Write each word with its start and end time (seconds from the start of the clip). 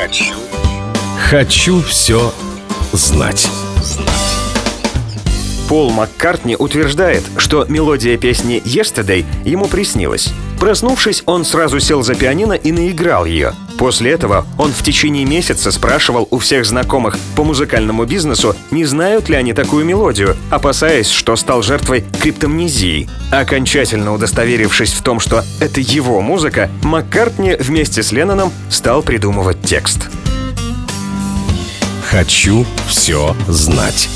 Хочу. 0.00 0.34
Хочу 1.28 1.82
все 1.82 2.32
знать. 2.92 3.50
Пол 5.68 5.90
Маккартни 5.90 6.56
утверждает, 6.56 7.22
что 7.36 7.66
мелодия 7.66 8.16
песни 8.16 8.62
«Yesterday» 8.64 9.26
ему 9.44 9.66
приснилась. 9.66 10.32
Проснувшись, 10.58 11.22
он 11.26 11.44
сразу 11.44 11.80
сел 11.80 12.02
за 12.02 12.14
пианино 12.14 12.54
и 12.54 12.72
наиграл 12.72 13.26
ее. 13.26 13.52
После 13.80 14.10
этого 14.10 14.46
он 14.58 14.72
в 14.74 14.82
течение 14.82 15.24
месяца 15.24 15.70
спрашивал 15.70 16.28
у 16.30 16.38
всех 16.38 16.66
знакомых 16.66 17.18
по 17.34 17.44
музыкальному 17.44 18.04
бизнесу, 18.04 18.54
не 18.70 18.84
знают 18.84 19.30
ли 19.30 19.36
они 19.36 19.54
такую 19.54 19.86
мелодию, 19.86 20.36
опасаясь, 20.50 21.08
что 21.08 21.34
стал 21.34 21.62
жертвой 21.62 22.04
криптомнезии. 22.20 23.08
Окончательно 23.32 24.12
удостоверившись 24.12 24.92
в 24.92 25.02
том, 25.02 25.18
что 25.18 25.44
это 25.60 25.80
его 25.80 26.20
музыка, 26.20 26.70
Маккартни 26.82 27.56
вместе 27.58 28.02
с 28.02 28.12
Ленноном 28.12 28.52
стал 28.68 29.02
придумывать 29.02 29.62
текст. 29.62 30.10
Хочу 32.10 32.66
все 32.86 33.34
знать. 33.48 34.10